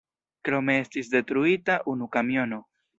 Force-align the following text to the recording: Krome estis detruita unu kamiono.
Krome 0.49 0.77
estis 0.85 1.13
detruita 1.13 1.79
unu 1.95 2.13
kamiono. 2.19 2.65